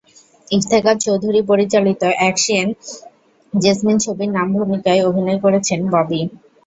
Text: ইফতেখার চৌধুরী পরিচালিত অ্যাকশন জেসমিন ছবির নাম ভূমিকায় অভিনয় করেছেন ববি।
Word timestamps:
ইফতেখার 0.51 0.97
চৌধুরী 0.99 1.41
পরিচালিত 1.49 2.01
অ্যাকশন 2.13 2.67
জেসমিন 3.53 3.97
ছবির 3.99 4.29
নাম 4.31 4.47
ভূমিকায় 4.57 5.01
অভিনয় 5.09 5.39
করেছেন 5.45 5.79
ববি। 5.93 6.21